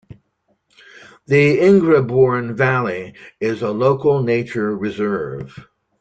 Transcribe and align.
The 1.27 1.59
Ingrebourne 1.59 2.55
Valley 2.55 3.13
is 3.39 3.61
a 3.61 3.69
Local 3.69 4.23
Nature 4.23 4.75
Reserve. 4.75 5.67